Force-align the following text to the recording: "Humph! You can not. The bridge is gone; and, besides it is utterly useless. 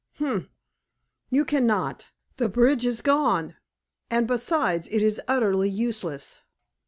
"Humph! 0.15 0.49
You 1.29 1.45
can 1.45 1.67
not. 1.67 2.09
The 2.37 2.49
bridge 2.49 2.87
is 2.87 3.01
gone; 3.01 3.57
and, 4.09 4.25
besides 4.27 4.87
it 4.87 5.03
is 5.03 5.21
utterly 5.27 5.69
useless. 5.69 6.41